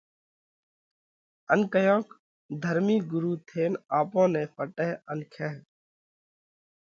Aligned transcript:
ان 1.51 1.59
ڪيونڪ 1.73 2.07
ڌرمِي 2.61 2.97
ڳرُو 3.11 3.33
ٿينَ 3.47 3.71
آپون 3.99 4.27
نئہ 4.33 4.43
ڦٽئه 4.55 4.91
ان 5.11 5.19
کائه۔ 5.33 5.53